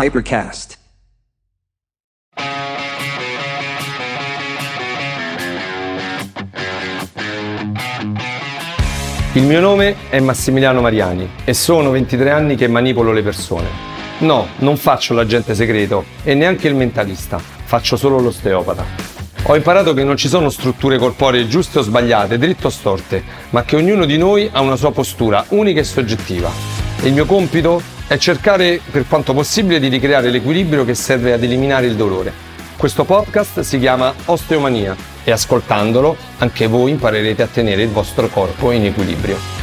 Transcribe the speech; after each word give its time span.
Hypercast. 0.00 0.78
Il 9.32 9.42
mio 9.42 9.58
nome 9.58 9.96
è 10.08 10.20
Massimiliano 10.20 10.80
Mariani 10.80 11.28
e 11.44 11.52
sono 11.52 11.90
23 11.90 12.30
anni 12.30 12.54
che 12.54 12.68
manipolo 12.68 13.10
le 13.10 13.24
persone. 13.24 13.66
No, 14.18 14.46
non 14.58 14.76
faccio 14.76 15.14
l'agente 15.14 15.56
segreto 15.56 16.04
e 16.22 16.34
neanche 16.34 16.68
il 16.68 16.76
mentalista, 16.76 17.38
faccio 17.38 17.96
solo 17.96 18.20
l'osteopata. 18.20 18.84
Ho 19.46 19.56
imparato 19.56 19.94
che 19.94 20.04
non 20.04 20.16
ci 20.16 20.28
sono 20.28 20.48
strutture 20.48 20.96
corporee 20.98 21.48
giuste 21.48 21.80
o 21.80 21.82
sbagliate, 21.82 22.38
dritte 22.38 22.68
o 22.68 22.70
storte, 22.70 23.24
ma 23.50 23.64
che 23.64 23.74
ognuno 23.74 24.04
di 24.04 24.16
noi 24.16 24.48
ha 24.52 24.60
una 24.60 24.76
sua 24.76 24.92
postura 24.92 25.44
unica 25.48 25.80
e 25.80 25.84
soggettiva. 25.84 26.52
E 27.00 27.08
il 27.08 27.14
mio 27.14 27.26
compito 27.26 27.96
è 28.08 28.16
cercare 28.16 28.80
per 28.90 29.06
quanto 29.06 29.34
possibile 29.34 29.78
di 29.78 29.88
ricreare 29.88 30.30
l'equilibrio 30.30 30.86
che 30.86 30.94
serve 30.94 31.34
ad 31.34 31.42
eliminare 31.42 31.86
il 31.86 31.94
dolore. 31.94 32.32
Questo 32.78 33.04
podcast 33.04 33.60
si 33.60 33.78
chiama 33.78 34.14
Osteomania 34.24 34.96
e 35.24 35.30
ascoltandolo 35.30 36.16
anche 36.38 36.66
voi 36.68 36.92
imparerete 36.92 37.42
a 37.42 37.48
tenere 37.48 37.82
il 37.82 37.90
vostro 37.90 38.28
corpo 38.28 38.70
in 38.70 38.86
equilibrio. 38.86 39.57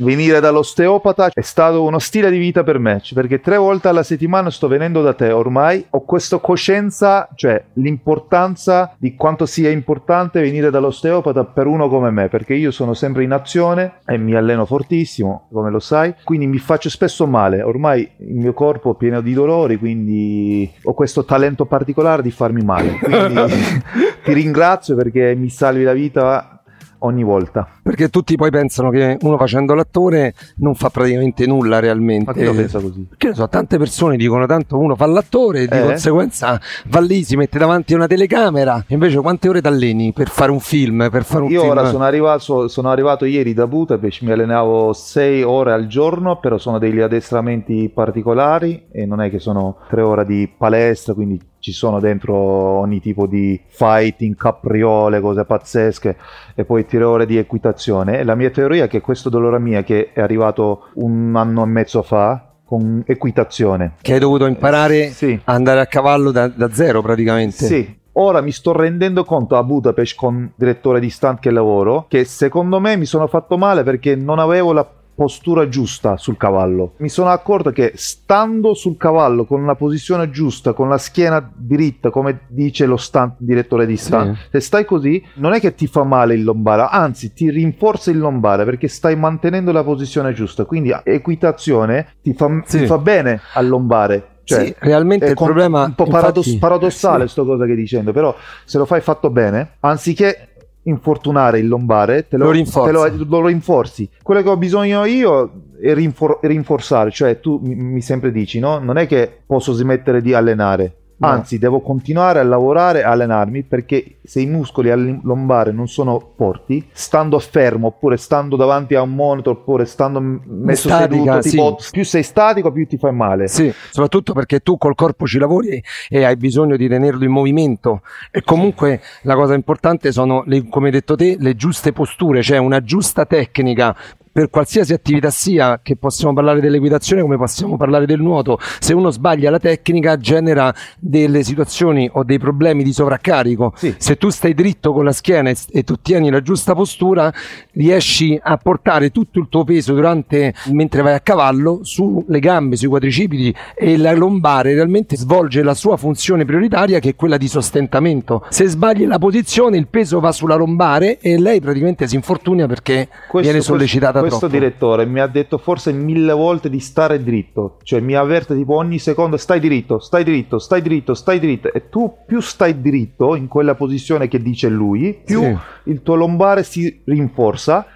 Venire 0.00 0.40
dall'osteopata 0.40 1.30
è 1.32 1.40
stato 1.40 1.82
uno 1.82 1.98
stile 1.98 2.30
di 2.30 2.38
vita 2.38 2.62
per 2.62 2.78
me, 2.78 3.00
perché 3.14 3.40
tre 3.40 3.56
volte 3.56 3.88
alla 3.88 4.02
settimana 4.02 4.50
sto 4.50 4.68
venendo 4.68 5.02
da 5.02 5.14
te, 5.14 5.30
ormai 5.30 5.84
ho 5.90 6.04
questa 6.04 6.38
coscienza, 6.38 7.28
cioè 7.34 7.62
l'importanza 7.74 8.94
di 8.98 9.14
quanto 9.14 9.46
sia 9.46 9.70
importante 9.70 10.40
venire 10.40 10.70
dall'osteopata 10.70 11.44
per 11.44 11.66
uno 11.66 11.88
come 11.88 12.10
me, 12.10 12.28
perché 12.28 12.54
io 12.54 12.70
sono 12.70 12.94
sempre 12.94 13.24
in 13.24 13.32
azione 13.32 14.00
e 14.04 14.18
mi 14.18 14.34
alleno 14.34 14.64
fortissimo, 14.66 15.48
come 15.52 15.70
lo 15.70 15.80
sai, 15.80 16.14
quindi 16.24 16.46
mi 16.46 16.58
faccio 16.58 16.90
spesso 16.90 17.26
male, 17.26 17.62
ormai 17.62 18.08
il 18.18 18.36
mio 18.36 18.52
corpo 18.52 18.92
è 18.92 18.96
pieno 18.96 19.20
di 19.20 19.32
dolori, 19.32 19.76
quindi 19.76 20.70
ho 20.82 20.94
questo 20.94 21.24
talento 21.24 21.66
particolare 21.66 22.22
di 22.22 22.30
farmi 22.30 22.62
male. 22.62 22.98
Quindi 22.98 23.34
ti 24.24 24.32
ringrazio 24.32 24.96
perché 24.96 25.34
mi 25.34 25.48
salvi 25.48 25.82
la 25.82 25.92
vita 25.92 26.59
ogni 27.00 27.22
volta. 27.24 27.68
Perché 27.82 28.08
tutti 28.08 28.36
poi 28.36 28.50
pensano 28.50 28.90
che 28.90 29.18
uno 29.22 29.36
facendo 29.36 29.74
l'attore 29.74 30.34
non 30.56 30.74
fa 30.74 30.88
praticamente 30.90 31.46
nulla 31.46 31.78
realmente. 31.78 32.24
Ma 32.26 32.32
chi 32.32 32.44
lo 32.44 32.54
pensa 32.54 32.80
così? 32.80 33.06
Perché 33.08 33.28
ne 33.28 33.34
so, 33.34 33.48
tante 33.48 33.78
persone 33.78 34.16
dicono 34.16 34.46
tanto 34.46 34.78
uno 34.78 34.94
fa 34.96 35.06
l'attore 35.06 35.62
e 35.62 35.66
di 35.66 35.76
Eh? 35.76 35.82
conseguenza 35.82 36.60
va 36.88 37.00
lì, 37.00 37.22
si 37.24 37.36
mette 37.36 37.58
davanti 37.58 37.92
a 37.92 37.96
una 37.96 38.06
telecamera. 38.06 38.84
Invece 38.88 39.18
quante 39.20 39.48
ore 39.48 39.60
t'alleni 39.60 40.12
per 40.12 40.28
fare 40.28 40.50
un 40.50 40.60
film? 40.60 41.08
Per 41.10 41.24
fare 41.24 41.44
un 41.44 41.50
Io 41.50 41.60
film? 41.60 41.72
ora 41.72 41.84
sono 41.86 42.04
arrivato, 42.04 42.68
sono 42.68 42.90
arrivato 42.90 43.24
ieri 43.24 43.54
da 43.54 43.66
Budapest, 43.66 44.22
mi 44.22 44.32
allenavo 44.32 44.92
6 44.92 45.42
ore 45.42 45.72
al 45.72 45.86
giorno, 45.86 46.38
però 46.38 46.58
sono 46.58 46.78
degli 46.78 47.00
addestramenti 47.00 47.90
particolari 47.92 48.86
e 48.92 49.06
non 49.06 49.20
è 49.20 49.30
che 49.30 49.38
sono 49.38 49.78
3 49.88 50.02
ore 50.02 50.24
di 50.24 50.50
palestra, 50.56 51.14
quindi 51.14 51.40
ci 51.60 51.72
sono 51.72 52.00
dentro 52.00 52.34
ogni 52.34 53.00
tipo 53.00 53.26
di 53.26 53.60
fighting, 53.66 54.34
capriole, 54.34 55.20
cose 55.20 55.44
pazzesche 55.44 56.16
e 56.54 56.64
poi 56.64 56.86
3 56.86 57.04
ore 57.04 57.26
di 57.26 57.36
equitazione. 57.36 58.18
E 58.18 58.24
la 58.24 58.34
mia 58.34 58.50
teoria 58.50 58.84
è 58.84 58.88
che 58.88 59.00
questo 59.00 59.28
dolore 59.28 59.58
mio 59.60 59.82
che 59.82 60.10
è 60.12 60.20
arrivato 60.20 60.88
un 60.94 61.34
anno 61.36 61.62
e 61.62 61.66
mezzo 61.66 62.02
fa 62.02 62.46
con 62.64 63.02
equitazione. 63.06 63.92
Che 64.00 64.12
hai 64.12 64.18
dovuto 64.18 64.46
imparare 64.46 65.08
Sì. 65.10 65.38
a 65.44 65.52
andare 65.52 65.80
a 65.80 65.86
cavallo 65.86 66.30
da, 66.30 66.48
da 66.48 66.70
zero 66.72 67.02
praticamente. 67.02 67.64
Sì. 67.66 67.98
Ora 68.14 68.40
mi 68.40 68.50
sto 68.50 68.72
rendendo 68.72 69.24
conto 69.24 69.56
a 69.56 69.62
Budapest 69.62 70.16
con 70.16 70.36
il 70.38 70.52
direttore 70.56 70.98
di 70.98 71.10
stunt 71.10 71.38
che 71.38 71.50
lavoro 71.50 72.06
che 72.08 72.24
secondo 72.24 72.80
me 72.80 72.96
mi 72.96 73.04
sono 73.06 73.26
fatto 73.28 73.56
male 73.56 73.84
perché 73.84 74.16
non 74.16 74.38
avevo 74.40 74.72
la 74.72 74.84
postura 75.20 75.68
giusta 75.68 76.16
sul 76.16 76.38
cavallo. 76.38 76.94
Mi 76.96 77.10
sono 77.10 77.28
accorto 77.28 77.72
che 77.72 77.92
stando 77.94 78.72
sul 78.72 78.96
cavallo 78.96 79.44
con 79.44 79.66
la 79.66 79.74
posizione 79.74 80.30
giusta, 80.30 80.72
con 80.72 80.88
la 80.88 80.96
schiena 80.96 81.46
diritta, 81.54 82.08
come 82.08 82.40
dice 82.48 82.86
lo 82.86 82.96
stunt 82.96 83.34
direttore 83.36 83.84
di 83.84 83.98
stunt, 83.98 84.34
Sì. 84.34 84.40
se 84.52 84.60
stai 84.60 84.86
così 84.86 85.22
non 85.34 85.52
è 85.52 85.60
che 85.60 85.74
ti 85.74 85.86
fa 85.86 86.04
male 86.04 86.32
il 86.32 86.42
lombare, 86.42 86.86
anzi 86.90 87.34
ti 87.34 87.50
rinforza 87.50 88.10
il 88.10 88.16
lombare 88.18 88.64
perché 88.64 88.88
stai 88.88 89.14
mantenendo 89.14 89.72
la 89.72 89.84
posizione 89.84 90.32
giusta. 90.32 90.64
Quindi 90.64 90.90
equitazione 91.04 92.14
ti 92.22 92.32
fa, 92.32 92.48
Sì. 92.64 92.78
ti 92.78 92.86
fa 92.86 92.96
bene 92.96 93.42
al 93.52 93.68
lombare. 93.68 94.24
Cioè, 94.42 94.64
Sì, 94.64 94.74
realmente 94.78 95.26
è 95.26 95.28
il 95.28 95.34
problema 95.36 95.84
un 95.84 95.94
po' 95.94 96.06
paradoss- 96.06 96.56
paradossale 96.58 97.26
sì. 97.26 97.32
sto 97.32 97.44
cosa 97.44 97.66
che 97.66 97.74
dicendo 97.76 98.10
però 98.12 98.34
se 98.64 98.78
lo 98.78 98.84
fai 98.86 99.00
fatto 99.00 99.30
bene 99.30 99.76
anziché 99.80 100.48
infortunare 100.84 101.58
il 101.58 101.68
lombare 101.68 102.26
te 102.28 102.36
lo, 102.36 102.44
Lo 102.44 102.50
rinforza. 102.50 103.08
te 103.10 103.14
lo, 103.18 103.24
lo 103.40 103.46
rinforzi 103.46 104.08
quello 104.22 104.42
che 104.42 104.48
ho 104.48 104.56
bisogno 104.56 105.04
io 105.04 105.52
è 105.80 105.92
rinfor- 105.92 106.38
rinforzare 106.44 107.10
cioè 107.10 107.38
tu 107.40 107.58
mi, 107.62 107.74
mi 107.74 108.00
sempre 108.00 108.32
dici 108.32 108.58
no 108.60 108.78
non 108.78 108.96
è 108.96 109.06
che 109.06 109.40
posso 109.46 109.72
smettere 109.72 110.22
di 110.22 110.32
allenare. 110.34 110.94
Anzi, 111.28 111.58
devo 111.58 111.80
continuare 111.80 112.38
a 112.38 112.42
lavorare 112.42 113.00
e 113.00 113.02
allenarmi 113.02 113.62
perché 113.62 114.16
se 114.24 114.40
i 114.40 114.46
muscoli 114.46 114.90
lombare 115.22 115.70
non 115.70 115.86
sono 115.86 116.32
forti, 116.36 116.88
stando 116.92 117.38
fermo 117.38 117.88
oppure 117.88 118.16
stando 118.16 118.56
davanti 118.56 118.94
a 118.94 119.02
un 119.02 119.14
monitor 119.14 119.52
oppure 119.54 119.84
stando 119.84 120.20
messo 120.20 120.88
Statica, 120.88 121.40
seduto, 121.42 121.72
tipo, 121.72 121.76
sì. 121.78 121.90
più 121.90 122.04
sei 122.04 122.22
statico, 122.22 122.72
più 122.72 122.86
ti 122.86 122.96
fai 122.96 123.12
male. 123.12 123.48
Sì, 123.48 123.72
soprattutto 123.90 124.32
perché 124.32 124.60
tu 124.60 124.78
col 124.78 124.94
corpo 124.94 125.26
ci 125.26 125.38
lavori 125.38 125.82
e 126.08 126.24
hai 126.24 126.36
bisogno 126.36 126.76
di 126.76 126.88
tenerlo 126.88 127.24
in 127.24 127.30
movimento 127.30 128.00
e 128.30 128.42
comunque 128.42 129.00
la 129.22 129.34
cosa 129.34 129.54
importante 129.54 130.12
sono, 130.12 130.42
le- 130.46 130.68
come 130.68 130.86
hai 130.86 130.92
detto 130.92 131.16
te, 131.16 131.36
le 131.38 131.54
giuste 131.54 131.92
posture, 131.92 132.42
cioè 132.42 132.56
una 132.58 132.80
giusta 132.80 133.26
tecnica 133.26 133.94
per 134.32 134.48
qualsiasi 134.50 134.92
attività 134.92 135.30
sia, 135.30 135.80
che 135.82 135.96
possiamo 135.96 136.32
parlare 136.32 136.60
dell'equitazione 136.60 137.22
come 137.22 137.36
possiamo 137.36 137.76
parlare 137.76 138.06
del 138.06 138.20
nuoto, 138.20 138.58
se 138.78 138.94
uno 138.94 139.10
sbaglia 139.10 139.50
la 139.50 139.58
tecnica 139.58 140.16
genera 140.16 140.72
delle 140.98 141.42
situazioni 141.42 142.08
o 142.12 142.22
dei 142.22 142.38
problemi 142.38 142.82
di 142.82 142.92
sovraccarico. 142.92 143.72
Sì. 143.76 143.94
Se 143.98 144.16
tu 144.16 144.30
stai 144.30 144.54
dritto 144.54 144.92
con 144.92 145.04
la 145.04 145.12
schiena 145.12 145.50
e, 145.50 145.82
tu 145.82 145.96
tieni 146.00 146.30
la 146.30 146.42
giusta 146.42 146.74
postura, 146.74 147.32
riesci 147.72 148.38
a 148.40 148.56
portare 148.56 149.10
tutto 149.10 149.38
il 149.40 149.48
tuo 149.48 149.64
peso 149.64 149.94
durante, 149.94 150.54
mentre 150.66 151.02
vai 151.02 151.14
a 151.14 151.20
cavallo 151.20 151.80
sulle 151.82 152.38
gambe, 152.38 152.76
sui 152.76 152.88
quadricipiti 152.88 153.54
e 153.74 153.96
la 153.96 154.12
lombare 154.12 154.74
realmente 154.74 155.16
svolge 155.16 155.62
la 155.62 155.74
sua 155.74 155.96
funzione 155.96 156.44
prioritaria 156.44 156.98
che 157.00 157.10
è 157.10 157.16
quella 157.16 157.36
di 157.36 157.48
sostentamento. 157.48 158.44
Se 158.48 158.66
sbagli 158.66 159.06
la 159.06 159.18
posizione, 159.18 159.76
il 159.76 159.88
peso 159.88 160.20
va 160.20 160.30
sulla 160.32 160.54
lombare 160.54 161.18
e 161.18 161.38
lei 161.38 161.60
praticamente 161.60 162.06
si 162.06 162.14
infortuna 162.14 162.66
perché 162.66 163.08
viene 163.32 163.60
sollecitata 163.60 164.19
questo 164.20 164.38
troppo. 164.48 164.52
direttore 164.52 165.06
mi 165.06 165.20
ha 165.20 165.26
detto 165.26 165.58
forse 165.58 165.92
mille 165.92 166.32
volte 166.32 166.70
di 166.70 166.80
stare 166.80 167.22
dritto, 167.22 167.78
cioè 167.82 168.00
mi 168.00 168.14
avverte 168.14 168.54
tipo 168.54 168.74
ogni 168.74 168.98
secondo 168.98 169.36
stai 169.36 169.60
dritto, 169.60 169.98
stai 169.98 170.24
dritto, 170.24 170.58
stai 170.58 170.82
dritto, 170.82 171.14
stai 171.14 171.38
dritto 171.40 171.72
e 171.72 171.88
tu 171.88 172.14
più 172.26 172.40
stai 172.40 172.80
dritto 172.80 173.34
in 173.34 173.48
quella 173.48 173.74
posizione 173.74 174.28
che 174.28 174.40
dice 174.40 174.68
lui, 174.68 175.20
più 175.24 175.42
Sì. 175.42 175.56
il 175.84 176.02
tuo 176.02 176.14
lombare 176.14 176.62
si 176.62 177.00
rinforza 177.04 177.86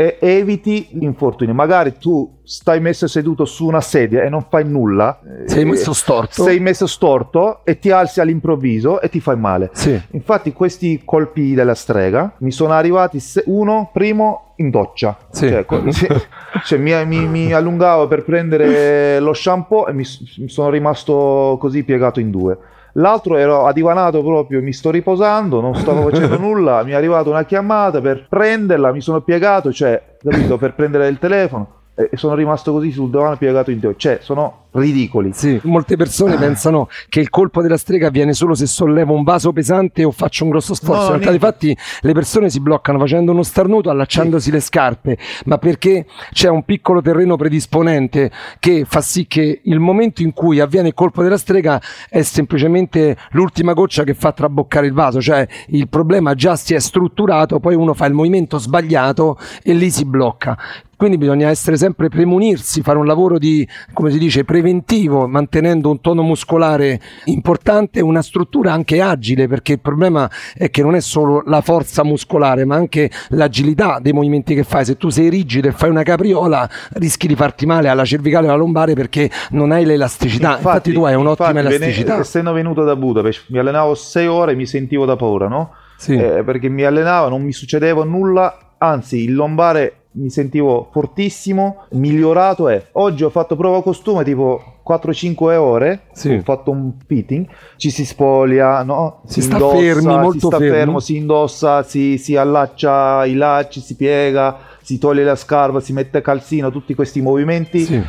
e 0.00 0.16
eviti 0.20 0.88
gli 0.92 1.02
infortuni. 1.04 1.52
Magari 1.52 1.98
tu 1.98 2.38
stai 2.42 2.80
messo 2.80 3.06
seduto 3.06 3.44
su 3.44 3.66
una 3.66 3.82
sedia 3.82 4.22
e 4.22 4.30
non 4.30 4.46
fai 4.48 4.64
nulla, 4.64 5.20
Sei 5.44 5.60
eh, 5.60 5.64
messo 5.66 5.92
storto. 5.92 6.42
sei 6.42 6.58
messo 6.58 6.86
storto 6.86 7.60
e 7.64 7.78
ti 7.78 7.90
alzi 7.90 8.20
all'improvviso 8.22 9.02
e 9.02 9.10
ti 9.10 9.20
fai 9.20 9.36
male. 9.36 9.68
Sì. 9.74 10.00
Infatti 10.12 10.54
questi 10.54 11.02
colpi 11.04 11.52
della 11.52 11.74
strega 11.74 12.32
mi 12.38 12.50
sono 12.50 12.72
arrivati 12.72 13.20
se- 13.20 13.42
uno 13.46 13.90
primo 13.92 14.52
in 14.56 14.70
doccia. 14.70 15.18
Sì. 15.30 15.48
Cioè, 15.48 15.66
co- 15.66 15.90
sì, 15.92 16.06
cioè, 16.64 16.78
mi, 16.78 16.92
mi- 17.04 17.26
mi 17.28 17.52
allungavo 17.52 18.08
per 18.08 18.24
prendere 18.24 19.20
lo 19.20 19.34
shampoo 19.34 19.86
e 19.86 19.92
mi, 19.92 20.04
mi 20.38 20.48
sono 20.48 20.70
rimasto 20.70 21.58
così 21.60 21.82
piegato 21.84 22.20
in 22.20 22.30
due. 22.30 22.56
L'altro 22.94 23.36
ero 23.36 23.66
adivanato 23.66 24.22
proprio, 24.22 24.60
mi 24.60 24.72
sto 24.72 24.90
riposando, 24.90 25.60
non 25.60 25.74
stavo 25.74 26.08
facendo 26.08 26.36
nulla, 26.40 26.82
mi 26.82 26.92
è 26.92 26.94
arrivata 26.94 27.30
una 27.30 27.44
chiamata 27.44 28.00
per 28.00 28.26
prenderla, 28.28 28.92
mi 28.92 29.00
sono 29.00 29.20
piegato, 29.20 29.72
cioè, 29.72 30.16
capito, 30.22 30.56
per 30.56 30.74
prendere 30.74 31.08
il 31.08 31.18
telefono 31.18 31.79
e 32.00 32.08
e 32.12 32.16
sono 32.16 32.34
rimasto 32.34 32.72
così 32.72 32.90
sul 32.90 33.10
divano 33.10 33.36
piegato 33.36 33.70
in 33.70 33.78
due. 33.78 33.94
Cioè, 33.96 34.18
sono 34.22 34.60
ridicoli. 34.72 35.30
Sì, 35.32 35.60
molte 35.64 35.96
persone 35.96 36.36
pensano 36.36 36.88
che 37.08 37.20
il 37.20 37.28
colpo 37.28 37.60
della 37.62 37.76
strega 37.76 38.08
avviene 38.08 38.32
solo 38.32 38.54
se 38.54 38.66
sollevo 38.66 39.12
un 39.12 39.24
vaso 39.24 39.52
pesante 39.52 40.04
o 40.04 40.10
faccio 40.10 40.44
un 40.44 40.50
grosso 40.50 40.74
sforzo. 40.74 41.08
No, 41.08 41.14
In 41.14 41.22
realtà, 41.22 41.32
infatti, 41.32 41.76
le 42.02 42.12
persone 42.12 42.50
si 42.50 42.60
bloccano 42.60 42.98
facendo 42.98 43.32
uno 43.32 43.42
starnuto, 43.42 43.90
allacciandosi 43.90 44.50
le 44.50 44.60
scarpe, 44.60 45.18
ma 45.46 45.58
perché 45.58 46.06
c'è 46.32 46.48
un 46.48 46.64
piccolo 46.64 47.02
terreno 47.02 47.36
predisponente 47.36 48.30
che 48.58 48.84
fa 48.86 49.00
sì 49.00 49.26
che 49.26 49.60
il 49.64 49.80
momento 49.80 50.22
in 50.22 50.32
cui 50.32 50.60
avviene 50.60 50.88
il 50.88 50.94
colpo 50.94 51.22
della 51.22 51.38
strega 51.38 51.80
è 52.08 52.22
semplicemente 52.22 53.16
l'ultima 53.30 53.72
goccia 53.72 54.04
che 54.04 54.14
fa 54.14 54.32
traboccare 54.32 54.86
il 54.86 54.92
vaso, 54.92 55.20
cioè 55.20 55.46
il 55.68 55.88
problema 55.88 56.34
già 56.34 56.56
si 56.56 56.74
è 56.74 56.78
strutturato, 56.78 57.58
poi 57.58 57.74
uno 57.74 57.94
fa 57.94 58.06
il 58.06 58.14
movimento 58.14 58.58
sbagliato 58.58 59.38
e 59.62 59.72
lì 59.72 59.90
si 59.90 60.04
blocca. 60.04 60.56
Quindi 61.00 61.16
bisogna 61.16 61.48
essere 61.48 61.78
sempre 61.78 62.10
premunirsi, 62.10 62.82
fare 62.82 62.98
un 62.98 63.06
lavoro 63.06 63.38
di, 63.38 63.66
come 63.94 64.10
si 64.10 64.18
dice, 64.18 64.44
preventivo, 64.44 65.26
mantenendo 65.26 65.88
un 65.88 66.02
tono 66.02 66.20
muscolare 66.20 67.00
importante, 67.24 68.02
una 68.02 68.20
struttura 68.20 68.74
anche 68.74 69.00
agile, 69.00 69.48
perché 69.48 69.72
il 69.72 69.80
problema 69.80 70.30
è 70.54 70.68
che 70.68 70.82
non 70.82 70.94
è 70.94 71.00
solo 71.00 71.42
la 71.46 71.62
forza 71.62 72.04
muscolare, 72.04 72.66
ma 72.66 72.74
anche 72.74 73.10
l'agilità 73.28 73.98
dei 73.98 74.12
movimenti 74.12 74.54
che 74.54 74.62
fai. 74.62 74.84
Se 74.84 74.98
tu 74.98 75.08
sei 75.08 75.30
rigido 75.30 75.68
e 75.68 75.72
fai 75.72 75.88
una 75.88 76.02
capriola, 76.02 76.68
rischi 76.96 77.26
di 77.26 77.34
farti 77.34 77.64
male 77.64 77.88
alla 77.88 78.04
cervicale 78.04 78.44
e 78.44 78.48
alla 78.50 78.58
lombare 78.58 78.92
perché 78.92 79.30
non 79.52 79.72
hai 79.72 79.86
l'elasticità. 79.86 80.48
Infatti, 80.48 80.66
infatti 80.66 80.92
tu 80.92 81.04
hai 81.04 81.14
un'ottima 81.14 81.60
infatti, 81.60 81.76
elasticità. 81.76 82.18
essendo 82.18 82.52
venuto 82.52 82.84
da 82.84 82.94
Budapest, 82.94 83.46
mi 83.48 83.56
allenavo 83.58 83.94
sei 83.94 84.26
ore 84.26 84.52
e 84.52 84.54
mi 84.54 84.66
sentivo 84.66 85.06
da 85.06 85.16
paura, 85.16 85.48
no? 85.48 85.72
Sì. 85.96 86.14
Eh, 86.14 86.42
perché 86.44 86.68
mi 86.68 86.82
allenavo, 86.82 87.30
non 87.30 87.42
mi 87.42 87.52
succedeva 87.52 88.04
nulla, 88.04 88.74
anzi 88.76 89.24
il 89.24 89.34
lombare 89.34 89.99
mi 90.12 90.30
sentivo 90.30 90.88
fortissimo, 90.90 91.84
migliorato 91.90 92.68
e 92.68 92.86
oggi 92.92 93.22
ho 93.22 93.30
fatto 93.30 93.54
prova 93.54 93.82
costume 93.82 94.24
tipo 94.24 94.78
4-5 94.86 95.54
ore, 95.56 96.00
sì. 96.12 96.34
ho 96.34 96.40
fatto 96.42 96.72
un 96.72 96.92
fitting, 97.06 97.46
ci 97.76 97.90
si 97.90 98.04
spoglia, 98.04 98.82
no? 98.82 99.22
si, 99.26 99.34
si 99.34 99.42
sta 99.42 99.56
indossa, 99.56 99.76
fermi, 99.76 100.16
molto 100.16 100.32
si 100.32 100.46
sta 100.46 100.56
fermi. 100.58 100.76
fermo, 100.76 101.00
si 101.00 101.16
indossa, 101.16 101.82
si, 101.84 102.18
si 102.18 102.36
allaccia 102.36 103.24
i 103.24 103.34
lacci, 103.34 103.80
si 103.80 103.94
piega, 103.94 104.58
si 104.82 104.98
toglie 104.98 105.22
la 105.22 105.36
scarpa, 105.36 105.78
si 105.78 105.92
mette 105.92 106.20
calzino, 106.20 106.72
tutti 106.72 106.94
questi 106.94 107.20
movimenti. 107.20 107.84
Sì 107.84 108.02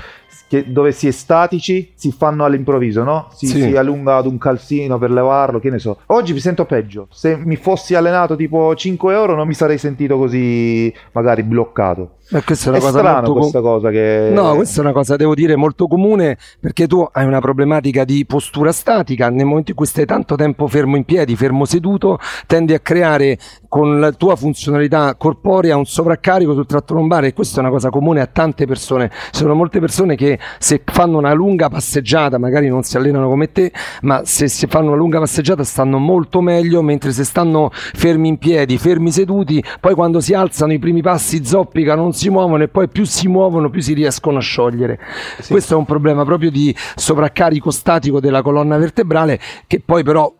che, 0.51 0.69
dove 0.69 0.91
si 0.91 1.07
è 1.07 1.11
statici 1.11 1.93
si 1.95 2.11
fanno 2.11 2.43
all'improvviso, 2.43 3.03
no? 3.03 3.29
Si, 3.33 3.47
sì. 3.47 3.61
si, 3.61 3.77
allunga 3.77 4.17
ad 4.17 4.25
un 4.25 4.37
calzino 4.37 4.97
per 4.97 5.09
levarlo, 5.09 5.59
che 5.59 5.69
ne 5.69 5.79
so. 5.79 5.99
Oggi 6.07 6.33
mi 6.33 6.39
sento 6.39 6.65
peggio. 6.65 7.07
Se 7.09 7.37
mi 7.37 7.55
fossi 7.55 7.95
allenato 7.95 8.35
tipo 8.35 8.75
5 8.75 9.13
euro 9.13 9.33
non 9.33 9.47
mi 9.47 9.53
sarei 9.53 9.77
sentito 9.77 10.17
così 10.17 10.93
magari 11.13 11.43
bloccato. 11.43 12.15
Ma 12.31 12.41
questa 12.43 12.67
è 12.67 12.69
una 12.69 12.77
è 12.77 12.81
cosa 12.81 12.97
strano 12.99 13.33
questa 13.33 13.61
cosa 13.61 13.89
che... 13.89 14.29
No, 14.33 14.55
questa 14.55 14.79
è 14.79 14.83
una 14.83 14.93
cosa, 14.93 15.15
devo 15.15 15.35
dire, 15.35 15.55
molto 15.55 15.87
comune 15.87 16.37
perché 16.59 16.87
tu 16.87 17.05
hai 17.11 17.25
una 17.25 17.39
problematica 17.39 18.03
di 18.03 18.25
postura 18.25 18.73
statica. 18.73 19.29
Nel 19.29 19.45
momento 19.45 19.71
in 19.71 19.77
cui 19.77 19.85
stai 19.85 20.05
tanto 20.05 20.35
tempo 20.35 20.67
fermo 20.67 20.97
in 20.97 21.03
piedi, 21.03 21.35
fermo 21.35 21.65
seduto, 21.65 22.19
tendi 22.45 22.73
a 22.73 22.79
creare 22.79 23.37
con 23.67 23.99
la 23.99 24.11
tua 24.11 24.35
funzionalità 24.35 25.15
corporea 25.15 25.75
un 25.77 25.85
sovraccarico 25.85 26.53
sul 26.53 26.65
tratto 26.65 26.93
lombare 26.93 27.27
e 27.27 27.33
questa 27.33 27.57
è 27.57 27.59
una 27.61 27.69
cosa 27.69 27.89
comune 27.89 28.21
a 28.21 28.27
tante 28.27 28.65
persone. 28.65 29.09
Ci 29.09 29.39
sono 29.39 29.53
molte 29.53 29.79
persone 29.79 30.15
che 30.15 30.39
se 30.57 30.81
fanno 30.85 31.17
una 31.17 31.33
lunga 31.33 31.69
passeggiata, 31.69 32.37
magari 32.37 32.67
non 32.67 32.83
si 32.83 32.97
allenano 32.97 33.27
come 33.27 33.51
te, 33.51 33.71
ma 34.01 34.21
se 34.25 34.47
si 34.47 34.67
fanno 34.67 34.87
una 34.87 34.97
lunga 34.97 35.19
passeggiata 35.19 35.63
stanno 35.63 35.97
molto 35.97 36.41
meglio, 36.41 36.81
mentre 36.81 37.11
se 37.11 37.23
stanno 37.23 37.69
fermi 37.71 38.27
in 38.27 38.37
piedi, 38.37 38.77
fermi 38.77 39.11
seduti, 39.11 39.63
poi 39.79 39.93
quando 39.93 40.19
si 40.19 40.33
alzano 40.33 40.73
i 40.73 40.79
primi 40.79 41.01
passi 41.01 41.45
zoppicano, 41.45 42.01
non 42.01 42.13
si 42.13 42.29
muovono 42.29 42.63
e 42.63 42.67
poi 42.67 42.87
più 42.87 43.05
si 43.05 43.27
muovono 43.27 43.69
più 43.69 43.81
si 43.81 43.93
riescono 43.93 44.37
a 44.37 44.41
sciogliere. 44.41 44.99
Sì. 45.39 45.51
Questo 45.51 45.73
è 45.73 45.77
un 45.77 45.85
problema 45.85 46.23
proprio 46.23 46.51
di 46.51 46.75
sovraccarico 46.95 47.71
statico 47.71 48.19
della 48.19 48.41
colonna 48.41 48.77
vertebrale 48.77 49.39
che 49.67 49.81
poi 49.83 50.03
però 50.03 50.33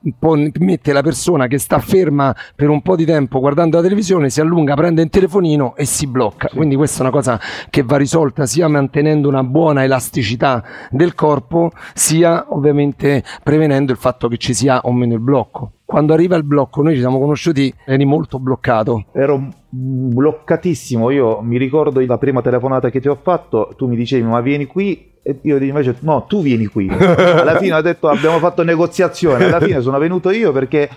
mette 0.60 0.94
la 0.94 1.02
persona 1.02 1.48
che 1.48 1.58
sta 1.58 1.80
ferma 1.80 2.36
per 2.56 2.70
un 2.70 2.82
po' 2.82 2.96
di 2.96 3.06
tempo 3.06 3.40
guardando 3.40 3.78
la 3.78 3.84
televisione, 3.84 4.30
si 4.30 4.42
allunga, 4.42 4.76
prende 4.76 5.02
il 5.02 5.10
telefonino 5.10 5.76
e 5.76 5.86
si 5.86 6.08
blocca. 6.08 6.48
Sì. 6.50 6.56
Quindi 6.56 6.76
questa 6.76 7.00
è 7.00 7.02
una 7.02 7.12
cosa 7.12 7.40
che 7.70 7.84
va 7.84 7.98
risolta 7.98 8.46
sia 8.46 8.68
mantenendo 8.68 9.28
una 9.28 9.44
buona 9.44 9.84
elasticità 9.92 10.64
del 10.90 11.14
corpo, 11.14 11.72
sia 11.94 12.46
ovviamente 12.50 13.24
prevenendo 13.44 13.92
il 13.92 13.98
fatto 13.98 14.28
che 14.28 14.38
ci 14.38 14.54
sia 14.54 14.82
o 14.82 14.92
meno 14.92 15.14
il 15.14 15.20
blocco 15.20 15.74
quando 15.92 16.14
arriva 16.14 16.38
il 16.38 16.44
blocco, 16.44 16.82
noi 16.82 16.94
ci 16.94 17.02
siamo 17.02 17.20
conosciuti, 17.20 17.74
eri 17.84 18.06
molto 18.06 18.40
bloccato. 18.40 19.08
Ero 19.12 19.50
bloccatissimo, 19.68 21.10
io 21.10 21.42
mi 21.42 21.58
ricordo 21.58 22.00
la 22.06 22.18
prima 22.18 22.42
telefonata 22.42 22.90
che 22.90 23.02
ti 23.02 23.10
ho 23.10 23.20
fatto, 23.22 23.74
tu 23.76 23.88
mi 23.88 23.98
dicevi 23.98 24.24
ma 24.24 24.40
vieni 24.40 24.68
qui 24.68 25.12
e 25.22 25.40
io 25.42 25.58
invece 25.58 25.98
no, 26.00 26.24
tu 26.30 26.42
vieni 26.42 26.68
qui. 26.68 26.88
Alla 26.96 27.58
fine 27.58 27.74
ho 27.74 27.82
detto 27.82 28.08
abbiamo 28.08 28.40
fatto 28.40 28.64
negoziazione, 28.64 29.44
alla 29.44 29.60
fine 29.60 29.82
sono 29.82 29.98
venuto 29.98 30.32
io 30.32 30.54
perché 30.54 30.90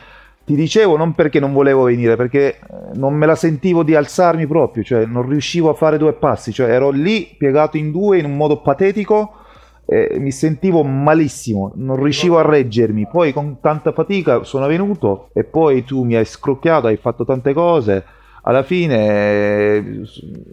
ti 0.45 0.55
dicevo 0.55 0.97
non 0.97 1.15
perché 1.15 1.41
non 1.41 1.53
volevo 1.53 1.85
venire, 1.85 2.17
perché 2.17 2.59
eh, 2.59 2.59
non 2.95 3.15
me 3.15 3.27
la 3.27 3.35
sentivo 3.35 3.83
di 3.83 3.95
alzarmi 3.95 4.47
proprio, 4.47 4.83
cioè 4.83 5.07
non 5.07 5.29
riuscivo 5.29 5.71
a 5.71 5.75
fare 5.75 5.99
due 5.99 6.13
passi, 6.13 6.53
cioè 6.53 6.71
ero 6.71 6.91
lì 6.91 7.35
piegato 7.37 7.77
in 7.77 7.91
due 7.91 8.19
in 8.19 8.27
un 8.27 8.37
modo 8.37 8.61
patetico 8.61 9.43
eh, 9.87 10.17
mi 10.19 10.31
sentivo 10.31 10.83
malissimo, 10.83 11.73
non 11.77 12.03
riuscivo 12.03 12.39
a 12.39 12.43
reggermi. 12.43 13.07
Poi 13.07 13.33
con 13.33 13.59
tanta 13.61 13.93
fatica 13.93 14.43
sono 14.45 14.67
venuto 14.67 15.29
e 15.33 15.45
poi 15.45 15.85
tu 15.85 16.05
mi 16.05 16.15
hai 16.15 16.25
scrocchiato, 16.25 16.87
hai 16.87 16.97
fatto 16.97 17.25
tante 17.25 17.53
cose. 17.53 18.05
Alla 18.47 18.63
fine, 18.63 20.03